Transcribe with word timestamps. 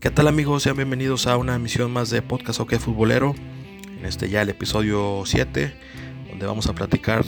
¿Qué 0.00 0.12
tal 0.12 0.28
amigos? 0.28 0.62
Sean 0.62 0.76
bienvenidos 0.76 1.26
a 1.26 1.36
una 1.36 1.56
emisión 1.56 1.90
más 1.90 2.08
de 2.08 2.22
Podcast 2.22 2.60
OK 2.60 2.76
Futbolero. 2.76 3.34
En 3.98 4.06
este 4.06 4.28
ya 4.28 4.42
el 4.42 4.48
episodio 4.48 5.24
7, 5.26 5.74
donde 6.30 6.46
vamos 6.46 6.68
a 6.68 6.72
platicar 6.72 7.24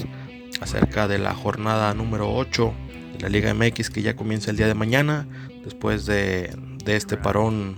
acerca 0.61 1.09
de 1.09 1.19
la 1.19 1.35
jornada 1.35 1.93
número 1.95 2.33
8 2.33 2.73
de 3.15 3.21
la 3.23 3.29
Liga 3.29 3.53
MX 3.55 3.91
que 3.91 4.03
ya 4.03 4.15
comienza 4.15 4.53
el 4.53 4.57
día 4.57 4.69
de 4.69 4.75
mañana, 4.75 5.27
después 5.65 6.07
de, 6.07 6.57
este 6.87 7.17
parón 7.17 7.75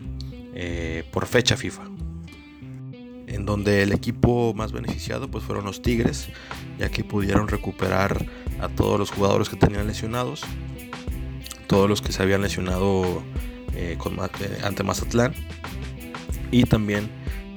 eh, 0.55 1.04
por 1.11 1.24
fecha 1.24 1.56
FIFA. 1.56 1.85
En 3.29 3.47
donde 3.47 3.85
el 3.85 3.93
equipo 3.93 4.53
más 4.53 4.72
beneficiado 4.72 5.31
pues 5.31 5.43
fueron 5.43 5.65
los 5.65 5.81
Tigres, 5.81 6.29
ya 6.79 6.90
que 6.90 7.03
pudieron 7.03 7.49
recuperar 7.49 8.27
a 8.61 8.69
todos 8.69 8.99
los 8.99 9.11
jugadores 9.11 9.49
que 9.49 9.56
tenían 9.56 9.87
lesionados, 9.87 10.43
todos 11.67 11.88
los 11.88 12.03
que 12.03 12.13
se 12.13 12.22
habían 12.22 12.43
lesionado 12.43 13.22
eh, 13.75 13.97
con, 13.99 14.15
eh, 14.15 14.59
ante 14.63 14.83
Mazatlán. 14.83 15.35
Y 16.51 16.65
también 16.65 17.09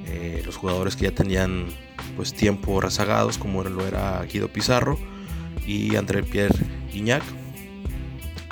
eh, 0.08 0.42
los 0.46 0.56
jugadores 0.56 0.96
que 0.96 1.04
ya 1.06 1.12
tenían 1.12 1.68
pues 2.16 2.34
tiempo 2.34 2.80
rezagados 2.80 3.38
como 3.38 3.64
lo 3.64 3.86
era 3.86 4.23
Guido 4.23 4.48
Pizarro 4.48 4.98
y 5.66 5.96
André 5.96 6.23
Pierre 6.23 6.56
Guignac. 6.92 7.23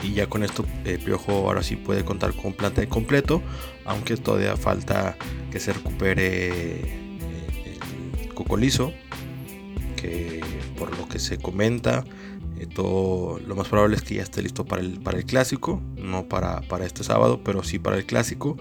Y 0.03 0.13
ya 0.13 0.27
con 0.27 0.43
esto 0.43 0.65
Piojo 1.05 1.31
ahora 1.31 1.63
sí 1.63 1.77
puede 1.77 2.03
contar 2.03 2.33
con 2.33 2.51
planta 2.51 2.85
completo 2.87 3.41
aunque 3.85 4.17
todavía 4.17 4.57
falta 4.57 5.15
que 5.49 5.61
se 5.61 5.71
recupere 5.71 6.81
el 8.19 8.33
Cocolizo 8.33 8.91
que 9.95 10.41
por 10.77 10.97
lo 10.97 11.07
que 11.07 11.19
se 11.19 11.37
comenta 11.37 12.03
todo, 12.65 13.39
lo 13.39 13.55
más 13.55 13.67
probable 13.67 13.95
es 13.95 14.01
que 14.01 14.15
ya 14.15 14.23
esté 14.23 14.41
listo 14.41 14.65
para 14.65 14.81
el, 14.81 14.99
para 14.99 15.17
el 15.17 15.25
clásico, 15.25 15.81
no 15.97 16.27
para, 16.27 16.61
para 16.61 16.85
este 16.85 17.03
sábado, 17.03 17.41
pero 17.43 17.63
sí 17.63 17.79
para 17.79 17.97
el 17.97 18.05
clásico. 18.05 18.57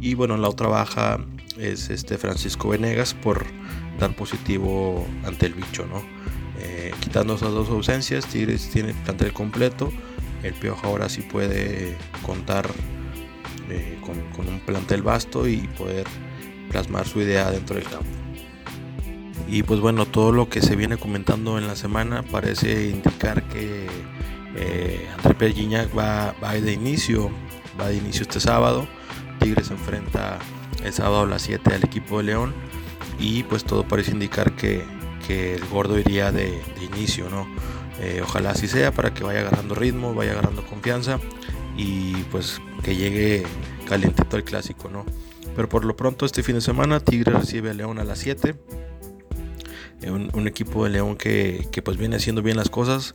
Y 0.00 0.14
bueno, 0.14 0.36
la 0.36 0.48
otra 0.48 0.68
baja 0.68 1.18
es 1.56 1.90
este 1.90 2.18
Francisco 2.18 2.68
Venegas 2.68 3.14
por 3.14 3.44
dar 3.98 4.14
positivo 4.14 5.06
ante 5.24 5.46
el 5.46 5.54
bicho, 5.54 5.86
¿no? 5.86 6.02
Eh, 6.60 6.92
quitando 7.00 7.34
esas 7.34 7.52
dos 7.52 7.68
ausencias, 7.68 8.26
Tigres 8.26 8.70
tiene 8.70 8.94
plantel 8.94 9.32
completo. 9.32 9.92
El 10.42 10.54
Piojo 10.54 10.86
ahora 10.86 11.08
sí 11.08 11.22
puede 11.22 11.96
contar 12.24 12.68
eh, 13.70 13.98
con, 14.04 14.20
con 14.32 14.52
un 14.52 14.60
plantel 14.60 15.02
vasto 15.02 15.48
y 15.48 15.68
poder 15.78 16.06
plasmar 16.70 17.06
su 17.06 17.20
idea 17.20 17.50
dentro 17.50 17.76
del 17.76 17.84
campo. 17.84 18.17
Y 19.48 19.62
pues 19.62 19.80
bueno, 19.80 20.04
todo 20.04 20.30
lo 20.30 20.50
que 20.50 20.60
se 20.60 20.76
viene 20.76 20.98
comentando 20.98 21.56
en 21.56 21.66
la 21.66 21.74
semana 21.74 22.22
parece 22.22 22.90
indicar 22.90 23.42
que 23.48 23.86
eh, 24.54 25.08
André 25.16 25.34
Pierre 25.34 25.88
va, 25.96 26.34
va 26.42 26.52
de 26.52 26.72
inicio, 26.72 27.30
va 27.80 27.88
de 27.88 27.96
inicio 27.96 28.22
este 28.22 28.40
sábado. 28.40 28.86
Tigres 29.40 29.70
enfrenta 29.70 30.38
el 30.84 30.92
sábado 30.92 31.22
a 31.22 31.26
las 31.26 31.42
7 31.42 31.74
al 31.74 31.84
equipo 31.84 32.18
de 32.18 32.24
León 32.24 32.52
y 33.18 33.42
pues 33.44 33.64
todo 33.64 33.88
parece 33.88 34.10
indicar 34.10 34.52
que, 34.52 34.84
el 35.28 35.62
gordo 35.66 35.98
iría 35.98 36.32
de, 36.32 36.58
inicio, 36.90 37.28
¿no? 37.28 37.46
Eh, 38.00 38.22
ojalá 38.22 38.52
así 38.52 38.66
sea 38.66 38.92
para 38.92 39.12
que 39.12 39.24
vaya 39.24 39.40
agarrando 39.40 39.74
ritmo, 39.74 40.14
vaya 40.14 40.32
agarrando 40.32 40.64
confianza 40.64 41.20
y 41.76 42.14
pues 42.30 42.62
que 42.82 42.96
llegue 42.96 43.42
calientito 43.86 44.38
el 44.38 44.44
clásico, 44.44 44.88
¿no? 44.88 45.04
Pero 45.54 45.68
por 45.68 45.84
lo 45.84 45.96
pronto 45.96 46.24
este 46.24 46.42
fin 46.42 46.54
de 46.54 46.62
semana 46.62 47.00
Tigres 47.00 47.34
recibe 47.34 47.70
a 47.70 47.74
León 47.74 47.98
a 47.98 48.04
las 48.04 48.20
7 48.20 48.54
un, 50.06 50.46
equipo 50.48 50.84
de 50.84 50.90
León 50.90 51.16
que, 51.16 51.68
pues 51.84 51.96
viene 51.96 52.16
haciendo 52.16 52.42
bien 52.42 52.56
las 52.56 52.70
cosas 52.70 53.14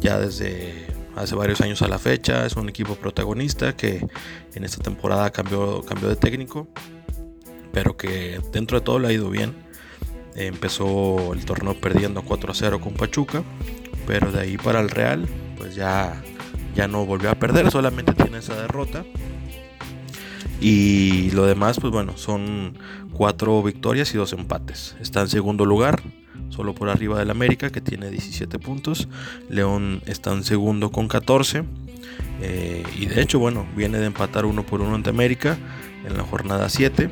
ya 0.00 0.18
desde 0.18 0.86
hace 1.16 1.34
varios 1.34 1.60
años 1.60 1.82
a 1.82 1.88
la 1.88 1.98
fecha. 1.98 2.44
Es 2.46 2.56
un 2.56 2.68
equipo 2.68 2.96
protagonista 2.96 3.76
que 3.76 4.06
en 4.54 4.64
esta 4.64 4.82
temporada 4.82 5.30
cambió, 5.30 5.82
cambió 5.82 6.08
de 6.08 6.16
técnico, 6.16 6.68
pero 7.72 7.96
que 7.96 8.40
dentro 8.52 8.80
de 8.80 8.84
todo 8.84 8.98
le 8.98 9.08
ha 9.08 9.12
ido 9.12 9.30
bien. 9.30 9.54
empezó 10.34 11.32
el 11.32 11.44
torneo 11.44 11.74
perdiendo 11.80 12.22
4 12.22 12.50
a 12.50 12.54
0 12.54 12.80
con 12.80 12.94
Pachuca, 12.94 13.42
pero 14.06 14.32
de 14.32 14.40
ahí 14.40 14.56
para 14.56 14.80
el 14.80 14.90
Real, 14.90 15.28
pues 15.56 15.74
ya, 15.74 16.22
ya 16.74 16.88
no 16.88 17.06
volvió 17.06 17.30
a 17.30 17.36
perder, 17.36 17.70
solamente 17.70 18.12
tiene 18.12 18.38
esa 18.38 18.60
derrota. 18.60 19.04
Y 20.60 21.30
lo 21.32 21.46
demás, 21.46 21.78
pues 21.80 21.92
bueno, 21.92 22.16
son 22.16 22.78
cuatro 23.12 23.62
victorias 23.62 24.14
y 24.14 24.18
dos 24.18 24.32
empates. 24.32 24.96
Está 25.00 25.20
en 25.20 25.28
segundo 25.28 25.66
lugar, 25.66 26.02
solo 26.50 26.74
por 26.74 26.88
arriba 26.88 27.18
del 27.18 27.30
América, 27.30 27.70
que 27.70 27.80
tiene 27.80 28.10
17 28.10 28.58
puntos. 28.58 29.08
León 29.48 30.02
está 30.06 30.32
en 30.32 30.44
segundo 30.44 30.90
con 30.90 31.08
14. 31.08 31.64
Eh, 32.40 32.84
y 32.98 33.06
de 33.06 33.22
hecho, 33.22 33.38
bueno, 33.38 33.66
viene 33.76 33.98
de 33.98 34.06
empatar 34.06 34.44
uno 34.44 34.64
por 34.64 34.80
uno 34.80 34.94
ante 34.94 35.10
América 35.10 35.56
en 36.06 36.16
la 36.16 36.24
jornada 36.24 36.68
7. 36.68 37.10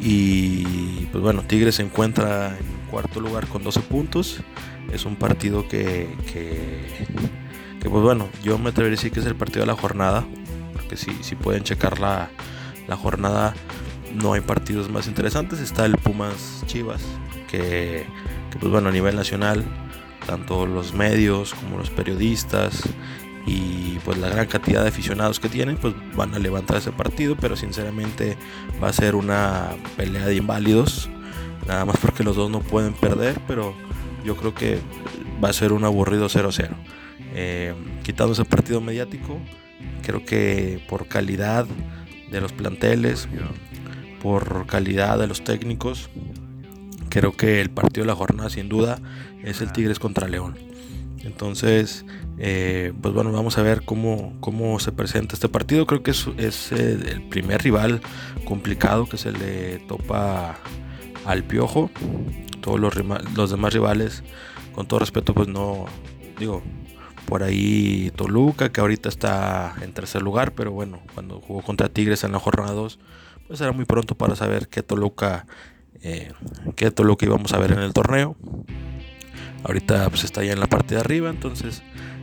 Y 0.00 1.06
pues 1.12 1.22
bueno, 1.22 1.42
Tigres 1.42 1.76
se 1.76 1.82
encuentra 1.82 2.56
en 2.58 2.90
cuarto 2.90 3.20
lugar 3.20 3.46
con 3.46 3.62
12 3.62 3.80
puntos. 3.80 4.40
Es 4.92 5.04
un 5.04 5.16
partido 5.16 5.68
que, 5.68 6.08
que, 6.32 7.88
pues 7.88 8.02
bueno, 8.02 8.28
yo 8.42 8.58
me 8.58 8.70
atrevería 8.70 8.94
a 8.94 8.98
decir 8.98 9.12
que 9.12 9.20
es 9.20 9.26
el 9.26 9.36
partido 9.36 9.60
de 9.60 9.66
la 9.66 9.76
jornada. 9.76 10.24
Porque 10.72 10.96
si, 10.96 11.12
si 11.22 11.36
pueden 11.36 11.62
checar 11.62 12.00
la, 12.00 12.30
la 12.88 12.96
jornada, 12.96 13.54
no 14.14 14.32
hay 14.32 14.40
partidos 14.40 14.90
más 14.90 15.06
interesantes. 15.06 15.60
Está 15.60 15.86
el 15.86 15.96
Pumas 15.96 16.64
Chivas, 16.66 17.02
que, 17.52 18.06
pues 18.58 18.72
bueno, 18.72 18.88
a 18.88 18.92
nivel 18.92 19.14
nacional, 19.14 19.62
tanto 20.26 20.66
los 20.66 20.94
medios 20.94 21.54
como 21.54 21.76
los 21.78 21.90
periodistas 21.90 22.82
y 23.46 23.98
pues 24.04 24.16
la 24.18 24.30
gran 24.30 24.46
cantidad 24.46 24.82
de 24.82 24.88
aficionados 24.88 25.38
que 25.38 25.50
tienen, 25.50 25.76
pues 25.76 25.94
van 26.16 26.34
a 26.34 26.38
levantar 26.38 26.78
ese 26.78 26.92
partido, 26.92 27.36
pero 27.36 27.54
sinceramente 27.54 28.38
va 28.82 28.88
a 28.88 28.92
ser 28.92 29.14
una 29.14 29.70
pelea 29.96 30.26
de 30.26 30.36
inválidos, 30.36 31.10
nada 31.66 31.84
más 31.84 31.98
porque 31.98 32.24
los 32.24 32.36
dos 32.36 32.50
no 32.50 32.60
pueden 32.60 32.94
perder, 32.94 33.38
pero 33.46 33.74
yo 34.24 34.34
creo 34.36 34.54
que 34.54 34.78
va 35.44 35.50
a 35.50 35.52
ser 35.52 35.72
un 35.72 35.84
aburrido 35.84 36.28
0-0. 36.28 36.70
Eh, 37.34 37.74
quitando 38.02 38.32
ese 38.32 38.44
partido 38.44 38.80
mediático, 38.80 39.38
creo 40.02 40.24
que 40.24 40.82
por 40.88 41.06
calidad 41.06 41.66
de 42.30 42.40
los 42.40 42.52
planteles, 42.52 43.28
por 44.22 44.66
calidad 44.66 45.18
de 45.18 45.26
los 45.26 45.44
técnicos, 45.44 46.08
creo 47.12 47.32
que 47.32 47.60
el 47.60 47.68
partido 47.68 48.04
de 48.04 48.06
la 48.06 48.14
jornada 48.14 48.48
sin 48.48 48.70
duda 48.70 48.98
es 49.42 49.60
el 49.60 49.70
Tigres 49.70 49.98
contra 49.98 50.28
León. 50.28 50.56
Entonces, 51.24 52.06
eh, 52.38 52.94
pues 53.02 53.12
bueno, 53.12 53.30
vamos 53.30 53.58
a 53.58 53.62
ver 53.62 53.82
cómo, 53.84 54.32
cómo 54.40 54.80
se 54.80 54.92
presenta 54.92 55.34
este 55.34 55.50
partido. 55.50 55.86
Creo 55.86 56.02
que 56.02 56.12
es, 56.12 56.26
es 56.38 56.72
el 56.72 57.28
primer 57.28 57.62
rival 57.62 58.00
complicado 58.46 59.06
que 59.06 59.18
se 59.18 59.30
le 59.30 59.78
topa 59.80 60.56
al 61.26 61.44
Piojo. 61.44 61.90
Todos 62.62 62.80
los, 62.80 62.94
los 63.36 63.50
demás 63.50 63.74
rivales, 63.74 64.24
con 64.74 64.88
todo 64.88 65.00
respeto, 65.00 65.34
pues 65.34 65.48
no, 65.48 65.84
digo, 66.38 66.62
por 67.26 67.42
ahí 67.42 68.10
Toluca, 68.16 68.72
que 68.72 68.80
ahorita 68.80 69.10
está 69.10 69.74
en 69.82 69.92
tercer 69.92 70.22
lugar, 70.22 70.52
pero 70.52 70.72
bueno, 70.72 71.02
cuando 71.12 71.40
jugó 71.40 71.60
contra 71.60 71.90
Tigres 71.90 72.24
en 72.24 72.32
la 72.32 72.38
jornada 72.38 72.72
2, 72.72 72.98
pues 73.48 73.60
era 73.60 73.72
muy 73.72 73.84
pronto 73.84 74.14
para 74.14 74.34
saber 74.34 74.68
qué 74.68 74.82
Toluca 74.82 75.46
eh, 76.02 76.32
que 76.76 76.90
todo 76.90 77.06
lo 77.06 77.16
que 77.16 77.26
íbamos 77.26 77.52
a 77.52 77.58
ver 77.58 77.72
en 77.72 77.80
el 77.80 77.92
torneo. 77.92 78.36
Ahorita 79.64 80.08
pues 80.08 80.24
está 80.24 80.42
ya 80.42 80.52
en 80.52 80.60
la 80.60 80.66
parte 80.66 80.94
de 80.94 81.00
arriba, 81.00 81.30
entonces, 81.30 81.82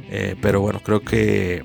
eh, 0.09 0.35
pero 0.41 0.59
bueno, 0.59 0.81
creo 0.83 1.01
que 1.01 1.63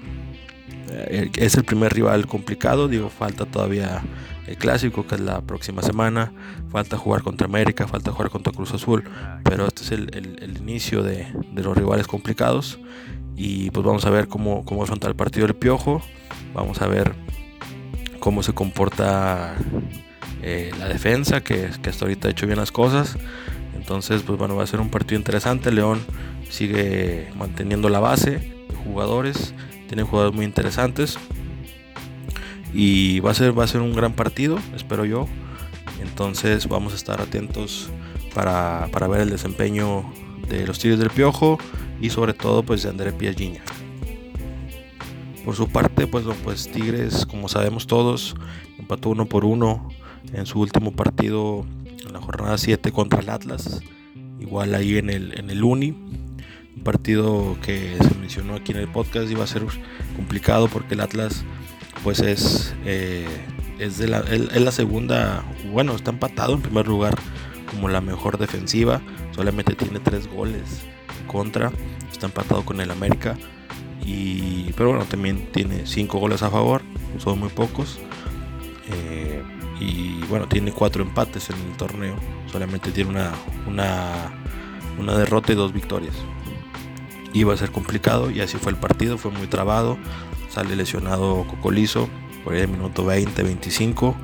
eh, 0.91 1.31
es 1.37 1.57
el 1.57 1.65
primer 1.65 1.93
rival 1.93 2.27
complicado, 2.27 2.87
digo, 2.87 3.09
falta 3.09 3.47
todavía 3.47 4.03
el 4.47 4.57
clásico 4.57 5.07
que 5.07 5.17
es 5.17 5.21
la 5.21 5.41
próxima 5.41 5.83
semana, 5.83 6.33
falta 6.71 6.97
jugar 6.97 7.23
contra 7.23 7.47
América, 7.47 7.89
falta 7.89 8.13
jugar 8.13 8.31
contra 8.31 8.53
Cruz 8.53 8.73
Azul, 8.73 9.03
pero 9.43 9.67
este 9.67 9.83
es 9.83 9.91
el, 9.91 10.57
inicio 10.61 11.03
de, 11.03 11.27
los 11.55 11.77
rivales 11.77 12.07
complicados. 12.07 12.79
Y 13.37 13.71
pues 13.71 13.85
vamos 13.85 14.05
a 14.05 14.11
ver 14.11 14.29
cómo, 14.29 14.65
cómo 14.65 14.85
afrontar 14.85 15.11
el 15.11 15.17
partido 15.17 15.47
del 15.47 15.57
Piojo, 15.57 16.03
vamos 16.55 16.81
a 16.83 16.87
ver 16.87 17.15
cómo 18.21 18.45
se 18.45 18.53
comporta 18.53 19.57
eh, 20.47 20.71
la 20.79 20.89
defensa, 20.89 21.43
que, 21.43 21.71
hasta 21.89 22.05
ahorita 22.05 22.29
ha 22.29 22.31
hecho 22.31 22.47
bien 22.47 22.59
las 22.59 22.71
cosas. 22.71 23.17
Entonces, 23.75 24.23
pues 24.23 24.39
bueno, 24.39 24.57
va 24.57 24.65
a 24.65 24.67
ser 24.67 24.79
un 24.79 24.91
partido 24.91 25.19
interesante. 25.19 25.73
León 25.73 26.01
sigue 26.51 27.31
manteniendo 27.35 27.89
la 27.89 27.99
base 27.99 28.31
de 28.69 28.77
jugadores, 28.85 29.55
tiene 29.89 30.03
jugadores 30.03 30.37
muy 30.37 30.45
interesantes. 30.45 31.17
Y 32.75 33.21
va 33.21 33.31
a 33.31 33.35
ser, 33.35 33.59
va 33.59 33.65
a 33.65 33.69
ser 33.69 33.81
un 33.81 33.95
gran 33.95 34.13
partido, 34.13 34.59
espero 34.77 35.07
yo. 35.07 35.27
Entonces 36.03 36.69
vamos 36.69 36.93
a 36.93 36.97
estar 36.97 37.23
atentos 37.23 37.89
para, 38.35 38.89
para 38.93 39.09
ver 39.09 39.23
el 39.23 39.31
desempeño 39.31 40.13
de 40.47 40.67
los 40.67 40.79
Tigres 40.79 40.99
del 40.99 41.09
Piojo 41.09 41.57
y 42.03 42.11
sobre 42.11 42.35
todo 42.35 42.63
pues 42.63 42.83
de 42.83 42.91
André 42.91 43.13
Piagiña. 43.13 43.63
Por 45.43 45.57
su 45.57 45.69
parte, 45.69 46.07
pues, 46.07 46.27
pues 46.43 46.71
Tigres, 46.71 47.25
como 47.25 47.49
sabemos 47.49 47.87
todos, 47.87 48.35
empató 48.79 49.09
uno 49.09 49.25
por 49.25 49.47
uno 49.47 49.89
en 50.33 50.47
su 50.47 50.61
último 50.61 50.93
partido 50.93 51.67
en 52.07 52.13
la 52.13 52.21
jornada 52.21 52.59
7 52.59 52.93
contra 52.93 53.21
el 53.21 53.31
Atlas, 53.31 53.81
igual 54.41 54.75
ahí 54.75 54.99
en 54.99 55.11
el, 55.11 55.39
en 55.39 55.51
el 55.51 55.63
Uni. 55.63 55.91
Un 56.77 56.83
partido 56.83 57.57
que 57.63 57.97
se 58.01 58.15
mencionó 58.19 58.55
aquí 58.55 58.73
en 58.73 58.79
el 58.79 58.89
podcast 58.89 59.31
iba 59.31 59.45
a 59.45 59.47
ser 59.47 59.65
complicado 60.17 60.69
porque 60.69 60.95
el 60.95 61.01
Atlas 61.01 61.45
pues 62.03 62.21
es, 62.21 62.75
eh, 62.85 63.27
es, 63.79 63.99
de 63.99 64.09
la, 64.09 64.21
es 64.21 64.61
la 64.61 64.73
segunda, 64.73 65.45
bueno, 65.73 65.95
está 65.95 66.11
empatado 66.11 66.55
en 66.55 66.63
primer 66.63 66.87
lugar 66.89 67.15
como 67.71 67.89
la 67.89 68.01
mejor 68.01 68.39
defensiva, 68.39 69.01
solamente 69.31 69.75
tiene 69.75 70.01
tres 70.01 70.29
goles 70.29 70.83
contra, 71.27 71.73
está 72.13 72.27
empatado 72.27 72.65
con 72.65 72.81
el 72.81 72.91
América, 72.91 73.37
y, 74.05 74.73
pero 74.77 74.91
bueno, 74.91 75.05
también 75.07 75.49
tiene 75.53 75.87
cinco 75.87 76.19
goles 76.19 76.43
a 76.43 76.51
favor, 76.51 76.83
son 77.19 77.41
muy 77.41 77.49
pocos. 77.49 77.99
Eh, 78.91 79.34
y 79.81 80.21
bueno, 80.29 80.47
tiene 80.49 80.73
cuatro 80.73 81.03
empates 81.03 81.51
en 81.51 81.57
el 81.57 81.77
torneo, 81.77 82.17
solamente 82.51 82.93
tiene 82.93 83.11
una, 83.11 83.33
una, 83.67 84.33
una 84.99 85.17
derrota 85.17 85.53
y 85.53 85.57
dos 85.57 85.73
victorias. 85.73 86.15
Iba 87.33 87.55
a 87.55 87.57
ser 87.57 87.73
complicado 87.73 88.31
y 88.31 88.41
así 88.41 88.59
fue 88.59 88.71
el 88.71 88.79
partido, 88.79 89.19
fue 89.19 89.33
muy 89.33 89.49
trabado. 89.49 89.99
Sale 90.49 90.77
lesionado 90.77 91.45
Cocolizo 91.49 92.09
por 92.45 92.55
el 92.55 92.69
minuto 92.69 93.05
20, 93.05 93.43
25. 93.43 94.15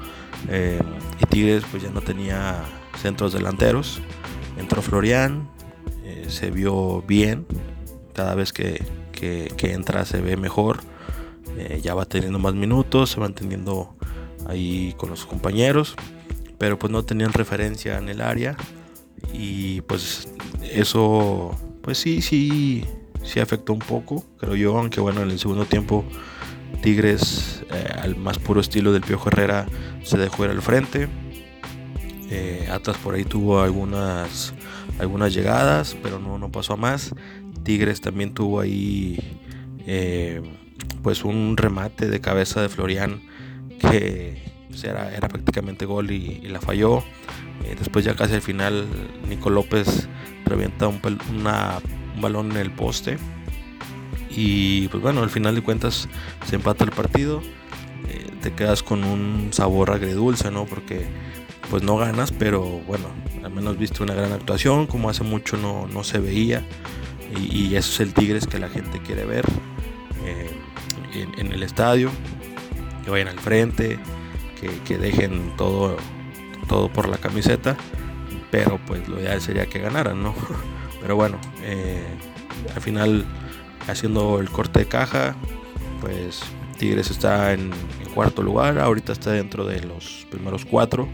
Eh, 0.49 0.81
y 1.21 1.27
Tigres 1.27 1.65
pues 1.69 1.83
ya 1.83 1.91
no 1.91 2.03
tenía 2.03 2.63
centros 3.03 3.33
delanteros. 3.33 4.01
Entró 4.59 4.81
Florian, 4.81 5.49
eh, 6.05 6.27
se 6.29 6.53
vio 6.53 7.03
bien. 7.03 7.47
Cada 8.15 8.37
vez 8.37 8.53
que, 8.53 8.85
que, 9.13 9.73
entra 9.73 10.05
se 10.05 10.21
ve 10.21 10.37
mejor. 10.37 10.81
Eh, 11.57 11.81
ya 11.83 11.95
va 11.95 12.05
teniendo 12.05 12.39
más 12.39 12.55
minutos, 12.55 13.11
se 13.11 13.21
va 13.21 13.27
entendiendo 13.27 13.97
ahí 14.51 14.95
con 14.97 15.11
los 15.11 15.27
compañeros. 15.27 15.95
Pero 16.59 16.79
pues 16.79 16.93
no 16.93 17.05
tenían 17.05 17.33
referencia 17.33 17.99
en 17.99 18.09
el 18.09 18.21
área. 18.21 18.57
Y 19.33 19.81
pues 19.83 20.29
eso, 20.63 21.57
pues 21.83 21.99
sí, 21.99 22.21
sí, 22.23 22.85
sí 23.23 23.41
afectó 23.41 23.73
un 23.73 23.79
poco, 23.79 24.25
creo 24.39 24.57
yo. 24.57 24.77
Aunque 24.77 25.01
bueno, 25.01 25.23
en 25.23 25.31
el 25.31 25.39
segundo 25.39 25.65
tiempo 25.65 26.05
Tigres, 26.83 27.63
eh, 27.71 27.89
al 28.01 28.17
más 28.17 28.39
puro 28.39 28.61
estilo 28.61 28.93
del 28.93 29.03
Piojo 29.03 29.29
Herrera, 29.29 29.67
se 30.03 30.17
dejó 30.19 30.45
ir 30.45 30.51
al 30.51 30.63
frente. 30.63 31.09
Eh, 32.31 32.69
Atlas 32.71 32.97
por 32.99 33.15
ahí 33.15 33.25
tuvo 33.25 33.61
algunas, 33.61 34.55
algunas 34.99 35.35
llegadas, 35.35 35.97
pero 36.03 36.19
no, 36.19 36.39
no 36.39 36.51
pasó 36.51 36.75
a 36.75 36.77
más. 36.77 37.15
Tigres 37.65 38.01
también 38.01 38.33
tuvo 38.33 38.61
ahí 38.61 39.19
eh, 39.87 40.41
pues 41.03 41.25
un 41.25 41.57
remate 41.57 42.09
de 42.09 42.21
cabeza 42.21 42.63
de 42.63 42.69
Florian 42.69 43.23
que 43.81 44.43
pues, 44.69 44.85
era, 44.85 45.15
era, 45.15 45.29
prácticamente 45.29 45.85
gol 45.87 46.11
y, 46.11 46.41
la 46.49 46.61
falló. 46.61 47.03
después 47.79 48.05
ya 48.05 48.15
casi 48.15 48.35
al 48.35 48.43
final 48.43 48.87
Nico 49.29 49.51
López 49.51 50.09
revienta 50.45 50.89
un, 50.89 51.01
un 51.05 52.21
balón 52.21 52.53
en 52.53 52.57
el 52.59 52.71
poste 52.71 53.19
y 54.31 54.89
pues 54.89 55.03
bueno, 55.03 55.23
al 55.23 55.31
final 55.31 55.55
de 55.55 55.63
cuentas 55.63 56.09
se 56.47 56.57
empata 56.57 56.85
el 56.85 56.91
partido. 56.91 57.43
Eh, 58.09 58.31
te 58.41 58.53
quedas 58.53 58.83
con 58.83 59.05
un 59.05 59.49
sabor 59.53 59.91
agridulce, 59.91 60.51
¿no? 60.51 60.67
Porque 60.67 61.07
pues 61.69 61.83
no 61.83 61.97
ganas, 61.97 62.33
pero 62.33 62.63
bueno, 62.87 63.07
al 63.45 63.51
menos 63.51 63.79
viste 63.79 64.03
una 64.03 64.15
gran 64.15 64.33
actuación, 64.33 64.87
como 64.87 65.11
hace 65.11 65.25
mucho 65.25 65.57
no, 65.57 65.87
no 65.89 66.05
se 66.05 66.19
veía. 66.19 66.65
Y, 67.37 67.77
eso 67.77 67.93
es 67.93 68.01
el 68.01 68.13
Tigres 68.13 68.49
que 68.49 68.59
la 68.59 68.69
gente 68.69 68.99
quiere 69.01 69.25
ver 69.25 69.45
eh, 70.25 70.51
en, 71.39 71.53
el 71.53 71.63
estadio. 71.63 72.11
Vayan 73.11 73.29
al 73.29 73.39
frente, 73.39 73.99
que, 74.87 74.99
dejen 74.99 75.57
todo, 75.57 75.97
todo 76.69 76.93
por 76.93 77.09
la 77.09 77.19
camiseta. 77.19 77.77
Pero 78.51 78.81
pues 78.87 79.09
lo 79.09 79.21
ideal 79.21 79.41
sería 79.41 79.67
que 79.67 79.79
ganaran, 79.79 80.23
¿no? 80.23 80.35
Pero 81.01 81.17
bueno, 81.17 81.39
eh, 81.63 82.05
al 82.75 82.83
final 82.83 83.25
haciendo 83.89 84.41
el 84.41 84.51
corte 84.51 84.81
de 84.81 84.87
caja, 84.87 85.37
pues 86.01 86.43
Tigres 86.79 87.11
está 87.11 87.53
en, 87.53 87.71
cuarto 88.15 88.43
lugar, 88.43 88.79
ahorita 88.79 89.13
está 89.13 89.31
dentro 89.31 89.65
de 89.65 89.83
los 89.83 90.27
primeros 90.31 90.65
cuatro, 90.65 91.09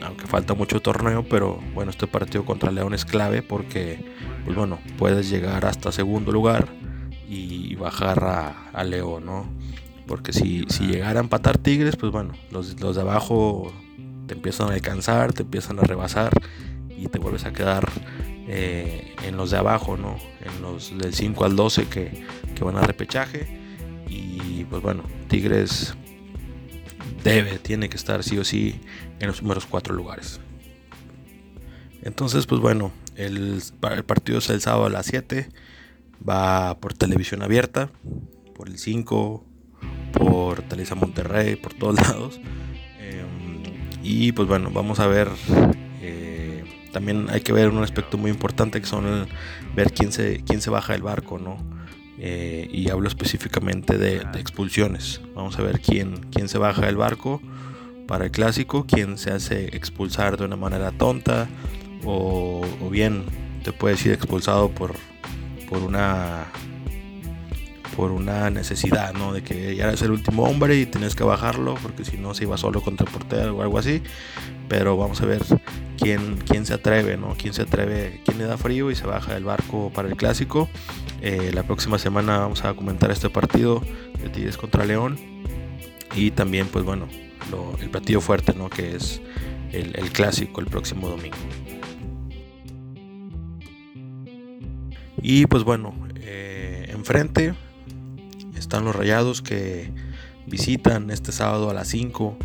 aunque 0.00 0.26
falta 0.26 0.54
mucho 0.54 0.80
torneo, 0.80 1.22
pero 1.28 1.60
bueno, 1.74 1.90
este 1.90 2.06
partido 2.06 2.46
contra 2.46 2.70
León 2.70 2.94
es 2.94 3.04
clave 3.04 3.42
porque, 3.42 4.02
pues 4.44 4.56
bueno, 4.56 4.78
puedes 4.96 5.28
llegar 5.28 5.66
hasta 5.66 5.92
segundo 5.92 6.32
lugar 6.32 6.68
y 7.28 7.74
bajar 7.74 8.24
a, 8.72 8.84
León, 8.84 9.26
¿no? 9.26 9.46
Porque 10.08 10.32
si, 10.32 10.64
si 10.68 10.86
llegara 10.86 11.20
a 11.20 11.22
empatar 11.22 11.58
Tigres, 11.58 11.94
pues 11.94 12.10
bueno, 12.10 12.32
los, 12.50 12.80
los 12.80 12.96
de 12.96 13.02
abajo 13.02 13.72
te 14.26 14.34
empiezan 14.34 14.70
a 14.70 14.74
alcanzar, 14.74 15.32
te 15.32 15.42
empiezan 15.42 15.78
a 15.78 15.82
rebasar 15.82 16.32
y 16.96 17.06
te 17.06 17.18
vuelves 17.18 17.44
a 17.44 17.52
quedar 17.52 17.88
eh, 18.48 19.14
en 19.24 19.36
los 19.36 19.50
de 19.50 19.58
abajo, 19.58 19.96
¿no? 19.96 20.16
En 20.40 20.62
los 20.62 20.96
del 20.96 21.14
5 21.14 21.44
al 21.44 21.54
12 21.54 21.86
que, 21.86 22.24
van 22.60 22.76
a 22.76 22.82
repechaje. 22.82 23.46
Y 24.08 24.64
pues 24.64 24.82
bueno, 24.82 25.04
Tigres 25.28 25.94
debe, 27.22 27.58
tiene 27.58 27.90
que 27.90 27.96
estar 27.96 28.24
sí 28.24 28.38
o 28.38 28.44
sí 28.44 28.80
en 29.20 29.26
los 29.28 29.38
primeros 29.38 29.66
cuatro 29.66 29.94
lugares. 29.94 30.40
Entonces, 32.02 32.46
pues 32.46 32.60
bueno, 32.60 32.90
el, 33.16 33.62
partido 34.06 34.38
es 34.38 34.48
el 34.48 34.62
sábado 34.62 34.86
a 34.86 34.90
las 34.90 35.06
7. 35.06 35.48
Va 36.26 36.78
por 36.80 36.94
televisión 36.94 37.42
abierta, 37.42 37.90
por 38.54 38.68
el 38.68 38.78
5, 38.78 39.44
por 40.12 40.62
Televisa 40.62 40.94
Monterrey, 40.94 41.56
por 41.56 41.74
todos 41.74 41.96
lados. 42.08 42.40
Em, 43.00 43.62
y 44.02 44.32
pues 44.32 44.48
bueno, 44.48 44.70
vamos 44.72 45.00
a 45.00 45.06
ver 45.06 45.28
también 46.92 47.28
hay 47.30 47.40
que 47.40 47.52
ver 47.52 47.68
un 47.68 47.82
aspecto 47.82 48.18
muy 48.18 48.30
importante 48.30 48.80
que 48.80 48.86
son 48.86 49.28
ver 49.74 49.92
quién 49.92 50.12
se, 50.12 50.42
quién 50.44 50.60
se 50.60 50.70
baja 50.70 50.94
del 50.94 51.02
barco, 51.02 51.38
¿no? 51.38 51.56
Eh, 52.18 52.68
y 52.72 52.90
hablo 52.90 53.06
específicamente 53.06 53.96
de, 53.98 54.16
expulsiones. 54.38 55.20
Vamos 55.34 55.58
a 55.58 55.62
ver 55.62 55.80
quién, 55.80 56.26
quién 56.32 56.48
se 56.48 56.58
baja 56.58 56.86
del 56.86 56.96
barco 56.96 57.40
para 58.06 58.24
el 58.24 58.30
clásico, 58.30 58.86
quién 58.86 59.18
se 59.18 59.30
hace 59.30 59.76
expulsar 59.76 60.36
de 60.36 60.44
una 60.44 60.56
manera 60.56 60.90
tonta 60.90 61.46
o, 62.04 62.66
o 62.80 62.90
bien 62.90 63.24
te 63.62 63.72
puedes 63.72 64.04
ir 64.04 64.12
expulsado 64.12 64.70
por, 64.70 64.94
por 65.68 65.82
una 65.82 66.46
por 67.96 68.10
una 68.10 68.50
necesidad, 68.50 69.14
¿no? 69.14 69.32
De 69.32 69.42
que 69.42 69.74
ya 69.76 69.88
eres 69.88 70.02
el 70.02 70.10
último 70.10 70.44
hombre 70.44 70.76
y 70.76 70.86
tienes 70.86 71.14
que 71.14 71.24
bajarlo 71.24 71.74
porque 71.82 72.04
si 72.04 72.16
no 72.16 72.34
se 72.34 72.44
iba 72.44 72.56
solo 72.56 72.80
contra 72.80 73.06
el 73.06 73.12
portero 73.12 73.56
o 73.56 73.62
algo 73.62 73.78
así. 73.78 74.02
Pero 74.68 74.96
vamos 74.96 75.20
a 75.20 75.26
ver 75.26 75.42
quién, 75.98 76.36
quién 76.46 76.66
se 76.66 76.74
atreve, 76.74 77.16
¿no? 77.16 77.34
Quién 77.38 77.54
se 77.54 77.62
atreve, 77.62 78.20
quién 78.24 78.38
le 78.38 78.44
da 78.44 78.58
frío 78.58 78.90
y 78.90 78.94
se 78.94 79.06
baja 79.06 79.34
del 79.34 79.44
barco 79.44 79.90
para 79.94 80.08
el 80.08 80.16
clásico. 80.16 80.68
Eh, 81.22 81.50
la 81.54 81.62
próxima 81.62 81.98
semana 81.98 82.38
vamos 82.38 82.64
a 82.64 82.74
comentar 82.74 83.10
este 83.10 83.30
partido 83.30 83.82
de 84.22 84.28
Tigres 84.28 84.56
contra 84.56 84.84
León. 84.84 85.18
Y 86.14 86.30
también, 86.30 86.66
pues 86.68 86.84
bueno, 86.84 87.08
el 87.80 87.90
partido 87.90 88.20
fuerte, 88.20 88.54
¿no? 88.54 88.68
Que 88.68 88.96
es 88.96 89.20
el, 89.72 89.92
clásico 90.12 90.60
el 90.60 90.66
próximo 90.66 91.08
domingo. 91.08 91.36
Y 95.20 95.46
pues 95.46 95.64
bueno, 95.64 95.94
eh, 96.16 96.90
enfrente 96.90 97.54
están 98.68 98.84
los 98.84 98.94
Rayados 98.94 99.40
que 99.40 99.90
visitan 100.46 101.10
este 101.10 101.32
sábado 101.32 101.70
a 101.70 101.72
las 101.72 101.88
5 101.88 102.36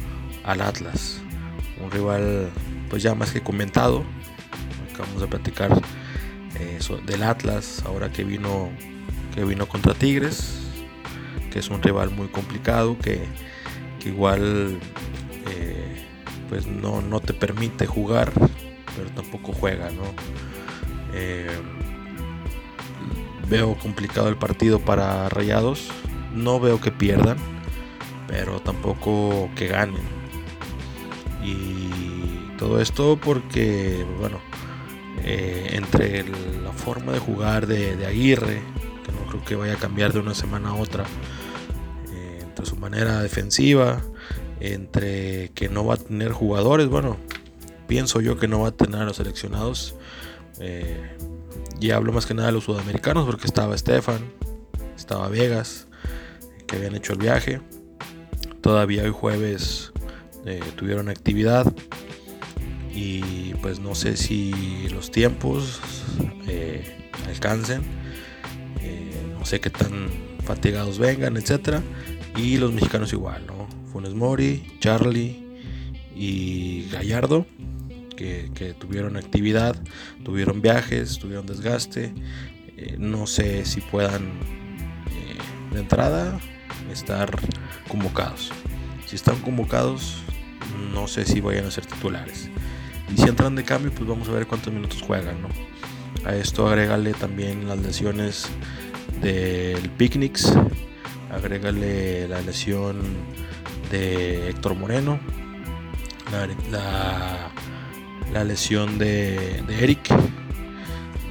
al 0.45 0.61
Atlas. 0.61 1.21
Un 1.83 1.91
rival 1.91 2.49
pues 2.89 3.03
ya 3.03 3.13
más 3.13 3.31
que 3.31 3.41
comentado. 3.41 4.05
Acabamos 4.93 5.19
de 5.19 5.27
platicar 5.27 5.81
eh, 6.57 6.79
del 7.05 7.23
Atlas 7.23 7.83
ahora 7.85 8.09
que 8.09 8.23
vino, 8.23 8.69
que 9.35 9.43
vino 9.43 9.67
contra 9.67 9.93
Tigres. 9.93 10.61
Que 11.51 11.59
es 11.59 11.67
un 11.67 11.83
rival 11.83 12.11
muy 12.11 12.29
complicado 12.29 12.97
que, 12.97 13.25
igual 14.05 14.79
eh, 15.51 16.05
pues 16.47 16.67
no, 16.67 17.01
no, 17.01 17.19
te 17.19 17.33
permite 17.33 17.85
jugar, 17.85 18.31
pero 18.95 19.09
tampoco 19.13 19.51
juega, 19.51 19.89
¿no? 19.89 20.03
Eh, 21.13 21.51
veo 23.49 23.75
complicado 23.77 24.29
el 24.29 24.37
partido 24.37 24.79
para 24.79 25.27
Rayados 25.27 25.91
no 26.33 26.59
veo 26.59 26.79
que 26.79 26.91
pierdan, 26.91 27.37
pero 28.27 28.59
tampoco 28.59 29.49
que 29.55 29.67
ganen. 29.67 30.01
Y 31.43 32.57
todo 32.57 32.79
esto 32.79 33.19
porque, 33.21 34.05
bueno, 34.19 34.39
eh, 35.23 35.71
entre 35.73 36.25
la 36.61 36.71
forma 36.71 37.13
de 37.13 37.19
jugar 37.19 37.67
de, 37.67 38.05
Aguirre, 38.05 38.61
que 39.05 39.11
no 39.11 39.27
creo 39.29 39.45
que 39.45 39.55
vaya 39.55 39.73
a 39.73 39.77
cambiar 39.77 40.13
de 40.13 40.19
una 40.19 40.33
semana 40.33 40.69
a 40.69 40.75
otra, 40.75 41.03
eh, 42.13 42.39
entre 42.41 42.65
su 42.65 42.75
manera 42.77 43.21
defensiva, 43.21 44.01
entre 44.59 45.49
que 45.49 45.69
no 45.69 45.85
va 45.85 45.95
a 45.95 45.97
tener 45.97 46.31
jugadores, 46.31 46.87
bueno, 46.87 47.17
pienso 47.87 48.21
yo 48.21 48.37
que 48.37 48.47
no 48.47 48.61
va 48.61 48.69
a 48.69 48.71
tener 48.71 49.01
a 49.01 49.05
los 49.05 49.17
seleccionados. 49.17 49.95
Eh, 50.59 51.17
y 51.79 51.91
hablo 51.91 52.13
más 52.13 52.25
que 52.25 52.33
nada 52.33 52.47
de 52.47 52.53
los 52.53 52.63
sudamericanos 52.63 53.25
porque 53.25 53.45
estaba 53.45 53.77
Stefan, 53.77 54.21
estaba 54.95 55.27
Vegas, 55.27 55.87
habían 56.75 56.95
hecho 56.95 57.13
el 57.13 57.19
viaje. 57.19 57.61
Todavía 58.61 59.03
hoy 59.03 59.11
jueves 59.11 59.91
eh, 60.45 60.61
tuvieron 60.75 61.09
actividad 61.09 61.73
y 62.93 63.53
pues 63.55 63.79
no 63.79 63.95
sé 63.95 64.17
si 64.17 64.87
los 64.89 65.11
tiempos 65.11 65.81
eh, 66.47 67.09
alcancen. 67.27 67.81
Eh, 68.81 69.11
no 69.37 69.45
sé 69.45 69.59
qué 69.59 69.69
tan 69.69 70.09
fatigados 70.43 70.99
vengan, 70.99 71.37
etcétera. 71.37 71.81
Y 72.37 72.57
los 72.57 72.73
mexicanos 72.73 73.13
igual, 73.13 73.45
¿no? 73.45 73.67
Funes 73.91 74.13
Mori, 74.13 74.77
Charlie 74.79 75.43
y 76.15 76.89
Gallardo, 76.91 77.45
que, 78.15 78.75
tuvieron 78.79 79.17
actividad, 79.17 79.75
tuvieron 80.23 80.61
viajes, 80.61 81.19
tuvieron 81.19 81.45
desgaste. 81.45 82.13
No 82.97 83.27
sé 83.27 83.65
si 83.65 83.81
puedan 83.81 84.31
de 85.73 85.79
entrada 85.79 86.39
estar 86.93 87.29
convocados. 87.87 88.51
Si 89.05 89.15
están 89.15 89.39
convocados, 89.39 90.23
no 90.93 91.07
sé 91.07 91.25
si 91.25 91.41
vayan 91.41 91.65
a 91.65 91.71
ser 91.71 91.85
titulares. 91.85 92.49
Y 93.13 93.17
si 93.17 93.27
entran 93.27 93.55
de 93.55 93.63
cambio, 93.63 93.91
pues 93.91 94.07
vamos 94.07 94.29
a 94.29 94.31
ver 94.31 94.47
cuántos 94.47 94.73
minutos 94.73 95.01
juegan, 95.01 95.41
¿no? 95.41 95.49
A 96.25 96.35
esto 96.35 96.67
agrégale 96.67 97.13
también 97.13 97.67
las 97.67 97.77
lesiones 97.79 98.47
del 99.21 99.89
Picnics, 99.91 100.53
agrégale 101.31 102.27
la 102.27 102.41
lesión 102.41 103.01
de 103.91 104.49
Héctor 104.49 104.75
Moreno, 104.75 105.19
la, 106.71 107.51
la, 108.31 108.43
lesión 108.43 108.97
de, 108.97 109.63
Eric. 109.79 110.13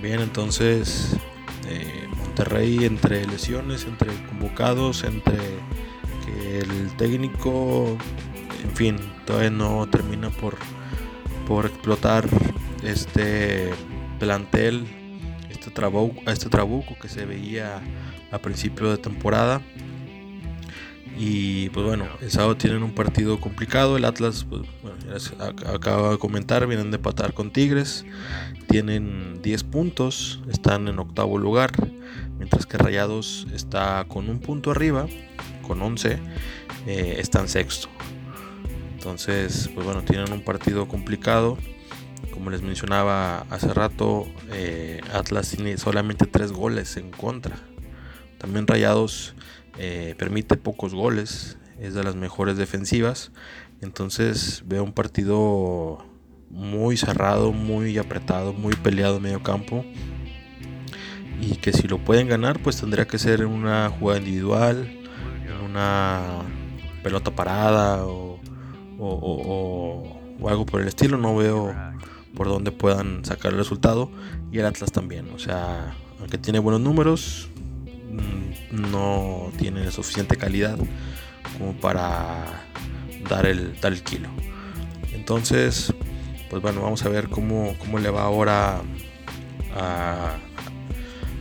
Bien, 0.00 0.20
entonces 0.20 1.16
eh, 1.68 2.01
Monterrey 2.32 2.86
entre 2.86 3.26
lesiones, 3.26 3.84
entre 3.84 4.08
convocados, 4.26 5.04
entre 5.04 5.36
que 6.24 6.60
el 6.60 6.96
técnico, 6.96 7.98
en 8.64 8.70
fin, 8.74 8.96
todavía 9.26 9.50
no 9.50 9.86
termina 9.90 10.30
por, 10.30 10.56
por 11.46 11.66
explotar 11.66 12.26
este 12.82 13.68
plantel, 14.18 14.86
este 15.50 15.70
trabuco, 15.70 16.22
este 16.30 16.48
trabuco 16.48 16.96
que 16.98 17.10
se 17.10 17.26
veía 17.26 17.82
a 18.30 18.38
principio 18.38 18.90
de 18.90 18.96
temporada. 18.96 19.60
Y 21.18 21.68
pues 21.68 21.84
bueno, 21.84 22.06
el 22.22 22.30
sábado 22.30 22.56
tienen 22.56 22.82
un 22.82 22.94
partido 22.94 23.38
complicado. 23.40 23.98
El 23.98 24.06
Atlas, 24.06 24.46
pues, 24.48 24.62
acaba 25.74 26.10
de 26.10 26.18
comentar, 26.18 26.66
vienen 26.66 26.90
de 26.90 26.96
empatar 26.96 27.34
con 27.34 27.50
Tigres. 27.50 28.04
Tienen 28.68 29.40
10 29.42 29.64
puntos, 29.64 30.40
están 30.48 30.88
en 30.88 30.98
octavo 30.98 31.38
lugar. 31.38 31.72
Mientras 32.38 32.66
que 32.66 32.78
Rayados 32.78 33.46
está 33.54 34.04
con 34.08 34.28
un 34.28 34.38
punto 34.40 34.70
arriba, 34.70 35.06
con 35.66 35.80
11, 35.80 36.18
eh, 36.86 37.16
está 37.18 37.40
en 37.40 37.48
sexto. 37.48 37.88
Entonces, 38.94 39.70
pues 39.74 39.84
bueno, 39.84 40.02
tienen 40.02 40.32
un 40.32 40.42
partido 40.42 40.88
complicado. 40.88 41.58
Como 42.32 42.50
les 42.50 42.62
mencionaba 42.62 43.40
hace 43.50 43.72
rato, 43.74 44.26
eh, 44.52 45.00
Atlas 45.12 45.50
tiene 45.50 45.76
solamente 45.76 46.26
3 46.26 46.52
goles 46.52 46.96
en 46.96 47.10
contra. 47.10 47.56
También 48.38 48.66
Rayados 48.66 49.34
eh, 49.78 50.14
permite 50.18 50.56
pocos 50.56 50.94
goles, 50.94 51.58
es 51.80 51.94
de 51.94 52.04
las 52.04 52.16
mejores 52.16 52.56
defensivas. 52.56 53.32
Entonces 53.82 54.62
veo 54.66 54.82
un 54.82 54.92
partido 54.92 55.98
muy 56.48 56.96
cerrado, 56.96 57.52
muy 57.52 57.98
apretado, 57.98 58.54
muy 58.54 58.74
peleado 58.74 59.20
medio 59.20 59.42
campo. 59.42 59.84
Y 61.40 61.56
que 61.56 61.72
si 61.72 61.88
lo 61.88 61.98
pueden 61.98 62.28
ganar, 62.28 62.62
pues 62.62 62.80
tendría 62.80 63.06
que 63.06 63.18
ser 63.18 63.44
una 63.44 63.90
jugada 63.90 64.20
individual, 64.20 64.90
una 65.68 66.42
pelota 67.02 67.34
parada 67.34 68.06
o 68.06 68.32
o, 69.02 70.48
algo 70.48 70.66
por 70.66 70.80
el 70.80 70.88
estilo. 70.88 71.18
No 71.18 71.36
veo 71.36 71.74
por 72.34 72.48
dónde 72.48 72.72
puedan 72.72 73.24
sacar 73.24 73.52
el 73.52 73.58
resultado. 73.58 74.10
Y 74.50 74.58
el 74.58 74.66
Atlas 74.66 74.92
también. 74.92 75.30
O 75.34 75.38
sea, 75.38 75.94
aunque 76.20 76.38
tiene 76.38 76.58
buenos 76.58 76.80
números, 76.80 77.48
mm, 78.10 78.90
no 78.90 79.50
tiene 79.58 79.90
suficiente 79.90 80.36
calidad 80.36 80.78
como 81.58 81.72
para 81.74 82.64
dar 83.28 83.46
el, 83.46 83.78
dar 83.80 83.92
el 83.92 84.02
kilo. 84.02 84.28
Entonces, 85.12 85.92
pues 86.50 86.62
bueno, 86.62 86.82
vamos 86.82 87.04
a 87.04 87.08
ver 87.08 87.28
cómo, 87.28 87.74
cómo 87.78 87.98
le 87.98 88.10
va 88.10 88.22
ahora 88.22 88.82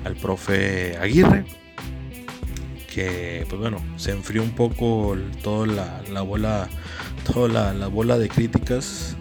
al 0.05 0.15
profe 0.21 0.97
Aguirre. 0.97 1.45
Que, 2.93 3.45
pues 3.47 3.61
bueno, 3.61 3.77
se 3.95 4.11
enfrió 4.11 4.43
un 4.43 4.51
poco 4.51 5.15
toda 5.41 5.65
la, 5.65 6.01
la 6.11 6.21
bola 6.21 6.67
toda 7.23 7.73
la, 7.73 7.87
bola 7.87 8.17
de 8.17 8.29
críticas 8.29 9.15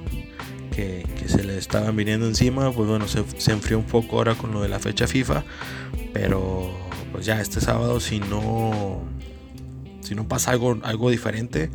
que, 0.74 1.04
se 1.26 1.44
le 1.44 1.58
estaban 1.58 1.94
viniendo 1.94 2.26
encima, 2.26 2.72
pues 2.72 2.88
bueno, 2.88 3.06
se, 3.06 3.52
enfrió 3.52 3.78
un 3.78 3.84
poco 3.84 4.16
ahora 4.16 4.34
con 4.34 4.52
lo 4.52 4.62
de 4.62 4.68
la 4.68 4.78
fecha 4.78 5.06
FIFA, 5.06 5.44
pero 6.12 6.70
pues 7.12 7.26
ya 7.26 7.40
este 7.40 7.60
sábado 7.60 8.00
si 8.00 8.18
no 8.18 9.02
si 10.00 10.14
no 10.14 10.26
pasa 10.26 10.50
algo, 10.50 10.78
algo 10.82 11.10
diferente, 11.10 11.70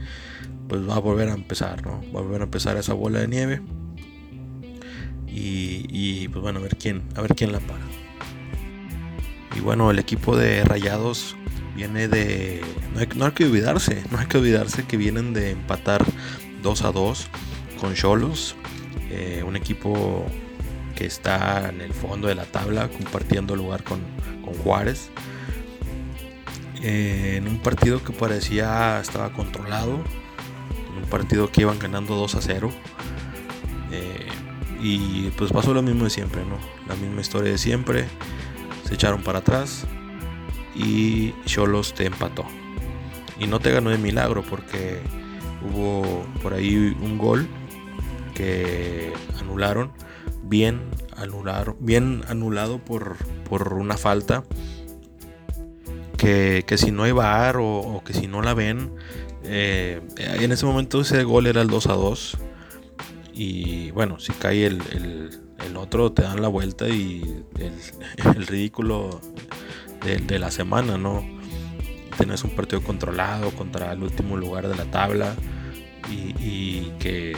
pues 0.67 0.87
va 0.87 0.95
a 0.95 0.99
volver 0.99 1.29
a 1.29 1.33
empezar, 1.33 1.85
¿no? 1.85 2.01
Va 2.13 2.19
a 2.19 2.23
volver 2.23 2.41
a 2.41 2.45
empezar 2.45 2.77
esa 2.77 2.93
bola 2.93 3.19
de 3.19 3.27
nieve. 3.27 3.61
Y, 5.37 6.29
pues 6.29 6.41
bueno, 6.41 6.59
a 6.59 6.61
ver 6.61 6.77
quién, 6.77 7.03
a 7.15 7.21
ver 7.21 7.35
quién 7.35 7.51
la 7.51 7.59
para. 7.59 7.83
Y 9.55 9.59
bueno, 9.59 9.91
el 9.91 9.99
equipo 9.99 10.37
de 10.37 10.63
Rayados 10.63 11.35
viene 11.75 12.07
de. 12.07 12.61
No 12.93 13.25
hay, 13.25 13.31
que 13.31 13.45
olvidarse, 13.45 14.03
no 14.11 14.19
hay 14.19 14.27
que 14.27 14.37
olvidarse 14.37 14.85
que 14.85 14.95
vienen 14.95 15.33
de 15.33 15.51
empatar 15.51 16.05
2 16.63 16.81
a 16.83 16.91
2 16.91 17.27
con 17.81 17.93
Cholos, 17.93 18.55
eh, 19.09 19.43
un 19.45 19.57
equipo 19.57 20.25
que 20.95 21.05
está 21.05 21.69
en 21.69 21.81
el 21.81 21.93
fondo 21.93 22.29
de 22.29 22.35
la 22.35 22.45
tabla 22.45 22.87
compartiendo 22.87 23.57
lugar 23.57 23.83
con, 23.83 23.99
Juárez. 24.63 25.09
Eh, 26.81 27.35
en 27.37 27.47
un 27.47 27.59
partido 27.59 28.03
que 28.03 28.13
parecía 28.13 29.01
estaba 29.01 29.33
controlado, 29.33 30.03
un 30.95 31.09
partido 31.09 31.51
que 31.51 31.61
iban 31.61 31.79
ganando 31.79 32.15
2 32.15 32.35
a 32.35 32.41
0. 32.41 32.69
Eh, 33.91 34.27
y 34.81 35.29
pues 35.31 35.51
pasó 35.51 35.73
lo 35.73 35.81
mismo 35.81 36.03
de 36.03 36.09
siempre, 36.09 36.43
¿no? 36.45 36.57
La 36.87 36.95
misma 36.95 37.21
historia 37.21 37.51
de 37.51 37.57
siempre. 37.57 38.05
Se 38.83 38.93
echaron 38.93 39.23
para 39.23 39.39
atrás, 39.39 39.87
y 40.75 41.33
Cholos 41.45 41.93
te 41.93 42.05
empató. 42.05 42.45
Y 43.39 43.47
no 43.47 43.59
te 43.59 43.71
ganó 43.71 43.89
de 43.89 43.97
milagro 43.97 44.43
porque 44.43 44.99
hubo 45.61 46.25
por 46.41 46.53
ahí 46.53 46.95
un 47.01 47.17
gol 47.17 47.47
que 48.33 49.13
anularon, 49.39 49.91
bien 50.43 50.81
anularon, 51.15 51.75
bien 51.79 52.23
anulado 52.27 52.79
por, 52.79 53.15
por 53.49 53.73
una 53.73 53.97
falta. 53.97 54.43
Que, 56.17 56.63
si 56.77 56.89
no 56.91 57.03
hay 57.03 57.11
VAR 57.11 57.57
o, 57.59 58.01
que 58.03 58.13
si 58.13 58.25
no 58.25 58.41
la 58.41 58.55
ven, 58.55 58.91
eh, 59.47 60.01
en 60.17 60.51
ese 60.51 60.65
momento 60.65 61.01
ese 61.01 61.23
gol 61.23 61.47
era 61.47 61.61
el 61.61 61.67
2 61.67 61.87
a 61.87 61.93
2. 61.93 62.37
Y 63.33 63.91
bueno, 63.91 64.19
si 64.19 64.33
cae 64.33 64.65
el, 64.65 64.81
el, 64.91 65.77
otro, 65.77 66.11
te 66.13 66.21
dan 66.21 66.41
la 66.41 66.47
vuelta 66.47 66.87
y 66.87 67.43
el, 67.59 68.47
ridículo 68.47 69.19
de, 70.05 70.39
la 70.39 70.51
semana, 70.51 70.97
¿no? 70.97 71.25
Tienes 72.17 72.43
un 72.43 72.51
partido 72.51 72.81
controlado 72.81 73.51
contra 73.51 73.91
el 73.91 74.03
último 74.03 74.37
lugar 74.37 74.69
de 74.69 74.75
la 74.75 74.85
tabla 74.85 75.35
y, 76.09 76.91
que 76.99 77.35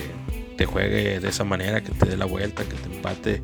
te 0.56 0.66
juegue 0.66 1.20
de 1.20 1.30
esa 1.30 1.44
manera, 1.44 1.82
que 1.82 1.92
te 1.92 2.06
dé 2.06 2.18
la 2.18 2.26
vuelta, 2.26 2.64
que 2.64 2.76
te 2.76 2.96
empate. 2.96 3.44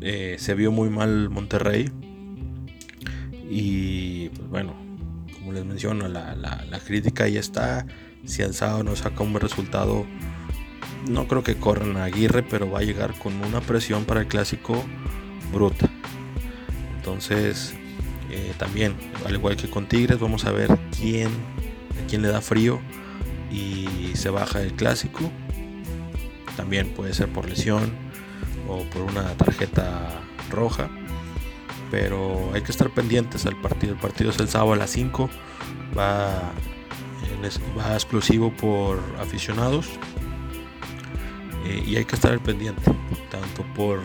Eh, 0.00 0.36
se 0.38 0.54
vio 0.54 0.70
muy 0.70 0.88
mal 0.88 1.30
Monterrey. 1.30 1.90
Y 3.50 4.28
pues 4.28 4.48
bueno, 4.50 4.87
como 5.48 5.56
les 5.56 5.64
menciono, 5.66 6.08
la, 6.08 6.80
crítica 6.86 7.26
ya 7.26 7.40
está. 7.40 7.86
Si 8.26 8.42
Alzado 8.42 8.84
no 8.84 8.94
saca 8.96 9.22
un 9.22 9.32
buen 9.32 9.40
resultado, 9.40 10.04
no 11.08 11.26
creo 11.26 11.42
que 11.42 11.56
corran 11.56 11.96
a 11.96 12.04
Aguirre, 12.04 12.42
pero 12.42 12.70
va 12.70 12.80
a 12.80 12.82
llegar 12.82 13.18
con 13.18 13.34
una 13.42 13.62
presión 13.62 14.04
para 14.04 14.20
el 14.20 14.26
clásico 14.26 14.84
bruta. 15.50 15.88
Entonces, 16.98 17.72
eh, 18.30 18.52
también, 18.58 18.94
al 19.24 19.36
igual 19.36 19.56
que 19.56 19.70
con 19.70 19.86
Tigres, 19.86 20.20
vamos 20.20 20.44
a 20.44 20.52
ver 20.52 20.78
quién, 21.00 21.28
a 21.28 22.06
quién 22.10 22.20
le 22.20 22.28
da 22.28 22.42
frío 22.42 22.78
y 23.50 24.10
se 24.16 24.28
baja 24.28 24.60
el 24.60 24.74
clásico. 24.74 25.30
También 26.58 26.90
puede 26.90 27.14
ser 27.14 27.28
por 27.28 27.48
lesión 27.48 27.90
o 28.68 28.82
por 28.90 29.00
una 29.00 29.32
tarjeta 29.38 30.10
roja. 30.50 30.90
Pero 31.90 32.50
hay 32.54 32.62
que 32.62 32.72
estar 32.72 32.90
pendientes 32.90 33.46
al 33.46 33.60
partido. 33.60 33.94
El 33.94 33.98
partido 33.98 34.30
es 34.30 34.38
el 34.38 34.48
sábado 34.48 34.74
a 34.74 34.76
las 34.76 34.90
5. 34.90 35.28
Va, 35.96 36.52
explosivo 37.94 38.52
por 38.52 39.00
aficionados. 39.18 39.88
Eh, 41.64 41.84
y 41.86 41.96
hay 41.96 42.04
que 42.04 42.14
estar 42.14 42.38
pendiente. 42.40 42.82
Tanto 43.30 43.64
por 43.74 44.00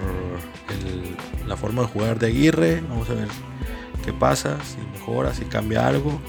la 1.47 1.57
forma 1.57 1.81
de 1.83 1.87
jugar 1.87 2.19
de 2.19 2.27
Aguirre. 2.27 2.81
Vamos 2.89 3.09
a 3.09 3.15
ver 3.15 3.27
qué 4.05 4.13
pasa, 4.13 4.57
si 4.63 4.77
mejora, 4.93 5.33
si 5.33 5.45
cambia 5.45 5.87
algo. 5.87 6.19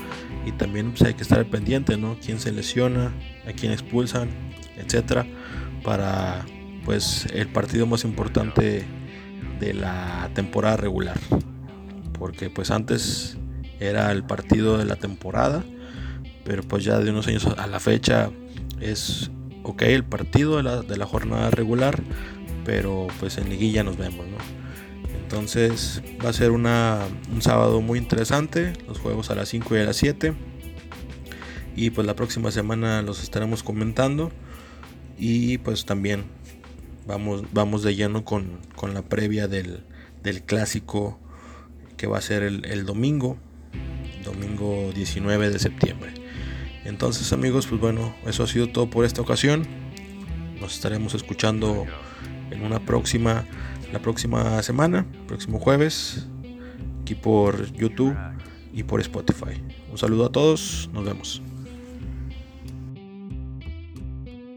Y 0.47 0.53
también 0.53 0.91
pues, 0.91 1.03
hay 1.03 1.15
que 1.15 1.23
estar 1.23 1.45
pendiente, 1.47 1.97
¿no? 1.97 2.17
Quién 2.25 2.39
se 2.39 2.53
lesiona, 2.53 3.13
a 3.49 3.53
quién 3.53 3.73
expulsan, 3.73 4.29
etcétera, 4.77 5.27
para 5.83 6.45
pues 6.85 7.27
el 7.33 7.49
partido 7.49 7.87
más 7.87 8.05
importante 8.05 8.85
de 9.59 9.75
la 9.75 10.31
temporada 10.35 10.77
regular. 10.77 11.19
Porque 12.25 12.49
pues 12.49 12.71
antes 12.71 13.37
era 13.81 14.11
el 14.13 14.25
partido 14.25 14.79
de 14.79 14.87
la 14.87 14.97
temporada 14.97 15.63
pero 16.45 16.63
pues 16.63 16.85
ya 16.85 16.99
de 16.99 17.11
unos 17.11 17.27
años 17.27 17.47
a 17.47 17.67
la 17.67 17.81
fecha 17.81 18.31
es 18.81 19.31
ok 19.63 19.83
el 19.83 20.05
partido 20.05 20.59
de 20.59 20.63
la, 20.63 20.83
de 20.83 20.97
la 20.97 21.07
jornada 21.07 21.51
regular, 21.51 22.03
pero 22.65 23.09
pues 23.19 23.39
en 23.39 23.49
liguilla 23.49 23.83
nos 23.83 23.97
vemos, 23.97 24.27
¿no? 24.27 24.37
Entonces 25.23 26.03
va 26.25 26.29
a 26.29 26.33
ser 26.33 26.51
una, 26.51 27.01
un 27.33 27.41
sábado 27.41 27.81
muy 27.81 27.99
interesante, 27.99 28.75
los 28.87 28.99
juegos 28.99 29.31
a 29.31 29.35
las 29.35 29.49
5 29.49 29.75
y 29.75 29.81
a 29.81 29.85
las 29.85 29.97
7. 29.97 30.35
Y 31.77 31.91
pues 31.91 32.07
la 32.07 32.15
próxima 32.15 32.51
semana 32.53 33.03
los 33.03 33.23
estaremos 33.23 33.63
comentando. 33.63 34.31
Y 35.19 35.59
pues 35.59 35.87
también 35.87 36.25
vamos, 37.07 37.43
vamos 37.53 37.83
de 37.83 37.97
lleno 37.97 38.25
con, 38.25 38.61
con 38.77 38.95
la 38.95 39.03
previa 39.03 39.49
del, 39.49 39.83
del, 40.23 40.43
clásico 40.43 41.19
que 41.97 42.07
va 42.07 42.19
a 42.19 42.21
ser 42.21 42.43
el, 42.43 42.85
domingo, 42.85 43.37
domingo 44.25 44.93
19 44.95 45.51
de 45.51 45.59
septiembre. 45.59 46.15
Entonces 46.85 47.33
amigos, 47.33 47.67
pues 47.67 47.81
bueno, 47.81 48.15
eso 48.27 48.43
ha 48.45 48.47
sido 48.47 48.69
todo 48.69 48.89
por 48.91 49.05
esta 49.05 49.23
ocasión. 49.23 49.67
Nos 50.61 50.75
estaremos 50.75 51.15
escuchando 51.15 51.87
en 52.51 52.63
una 52.63 52.81
próxima, 52.81 53.45
la 53.93 54.01
próxima 54.01 54.63
semana, 54.63 55.07
próximo 55.27 55.59
jueves, 55.59 56.27
aquí 57.03 57.15
por 57.15 57.73
YouTube 57.73 58.17
y 58.73 58.83
por 58.83 59.01
Spotify. 59.01 59.63
Un 59.91 59.99
saludo 59.99 60.27
a 60.27 60.33
todos, 60.33 60.91
nos 60.93 61.05
vemos. 61.05 61.43